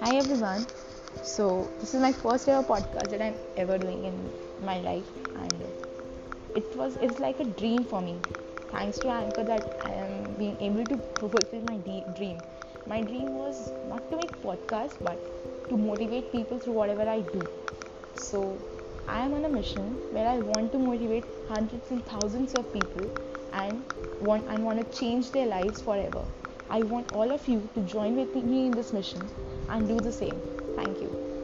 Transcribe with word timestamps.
Hi 0.00 0.14
everyone. 0.16 0.66
So 1.22 1.44
this 1.80 1.92
is 1.94 2.00
my 2.00 2.12
first 2.12 2.48
ever 2.48 2.62
podcast 2.66 3.10
that 3.10 3.20
I'm 3.20 3.34
ever 3.56 3.76
doing 3.78 4.04
in 4.10 4.16
my 4.64 4.76
life, 4.80 5.08
and 5.42 5.64
it 6.60 6.76
was 6.80 6.96
it's 7.06 7.18
like 7.24 7.40
a 7.40 7.44
dream 7.62 7.84
for 7.92 8.00
me. 8.00 8.14
Thanks 8.70 8.98
to 9.00 9.10
Anchor 9.16 9.44
that 9.50 9.66
I 9.84 9.92
am 10.04 10.34
being 10.38 10.56
able 10.68 10.86
to 10.92 10.98
fulfill 11.18 11.60
my 11.70 11.76
de- 11.88 12.04
dream. 12.20 12.40
My 12.86 13.02
dream 13.02 13.34
was 13.40 13.60
not 13.92 14.10
to 14.12 14.16
make 14.22 14.32
podcasts, 14.46 15.02
but 15.10 15.20
to 15.68 15.76
motivate 15.76 16.32
people 16.32 16.58
through 16.58 16.74
whatever 16.80 17.08
I 17.16 17.20
do. 17.36 17.46
So 18.14 18.42
I 19.08 19.20
am 19.26 19.34
on 19.34 19.44
a 19.44 19.48
mission 19.58 19.92
where 20.12 20.28
I 20.28 20.38
want 20.38 20.72
to 20.72 20.78
motivate 20.78 21.24
hundreds 21.48 21.90
and 21.90 22.04
thousands 22.06 22.54
of 22.54 22.72
people 22.72 23.10
and 23.52 23.84
want 24.20 24.48
and 24.48 24.64
want 24.64 24.84
to 24.84 24.98
change 25.04 25.32
their 25.32 25.46
lives 25.58 25.82
forever. 25.90 26.26
I 26.70 26.82
want 26.82 27.08
all 27.10 27.32
of 27.32 27.46
you 27.48 27.70
to 27.74 27.82
join 27.82 28.16
with 28.16 28.34
me 28.34 28.66
in 28.66 28.74
this 28.74 28.92
mission 28.92 29.30
and 29.68 29.88
do 29.88 30.00
the 30.00 30.12
same. 30.12 30.40
Thank 30.76 31.00
you. 31.00 31.35